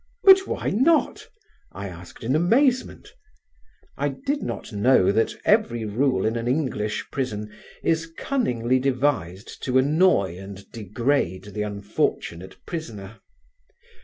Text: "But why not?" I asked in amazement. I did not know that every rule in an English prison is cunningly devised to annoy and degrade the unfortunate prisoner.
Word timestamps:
"But 0.23 0.47
why 0.47 0.71
not?" 0.71 1.27
I 1.71 1.87
asked 1.87 2.23
in 2.23 2.35
amazement. 2.35 3.13
I 3.95 4.09
did 4.09 4.41
not 4.41 4.73
know 4.73 5.11
that 5.11 5.35
every 5.45 5.85
rule 5.85 6.25
in 6.25 6.35
an 6.37 6.47
English 6.47 7.09
prison 7.11 7.53
is 7.83 8.11
cunningly 8.17 8.79
devised 8.79 9.61
to 9.65 9.77
annoy 9.77 10.39
and 10.39 10.65
degrade 10.71 11.53
the 11.53 11.61
unfortunate 11.61 12.55
prisoner. 12.65 13.19